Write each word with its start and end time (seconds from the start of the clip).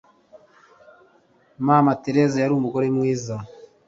Mama 1.65 1.91
Teresa 2.03 2.37
yari 2.39 2.53
umugore 2.55 2.85
mwiza 2.95 3.35